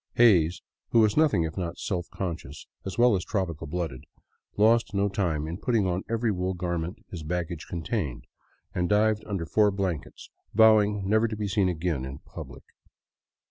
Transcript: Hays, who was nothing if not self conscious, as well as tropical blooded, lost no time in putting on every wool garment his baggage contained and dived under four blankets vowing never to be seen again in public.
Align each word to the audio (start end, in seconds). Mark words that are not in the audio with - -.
Hays, 0.15 0.63
who 0.89 0.99
was 1.01 1.15
nothing 1.15 1.43
if 1.43 1.55
not 1.57 1.77
self 1.77 2.09
conscious, 2.09 2.65
as 2.85 2.97
well 2.97 3.15
as 3.15 3.23
tropical 3.23 3.67
blooded, 3.67 4.07
lost 4.57 4.95
no 4.95 5.09
time 5.09 5.45
in 5.45 5.59
putting 5.59 5.85
on 5.85 6.01
every 6.09 6.31
wool 6.31 6.55
garment 6.55 6.97
his 7.11 7.21
baggage 7.21 7.67
contained 7.67 8.25
and 8.73 8.89
dived 8.89 9.23
under 9.27 9.45
four 9.45 9.69
blankets 9.69 10.31
vowing 10.55 11.07
never 11.07 11.27
to 11.27 11.35
be 11.35 11.47
seen 11.47 11.69
again 11.69 12.03
in 12.03 12.17
public. 12.17 12.63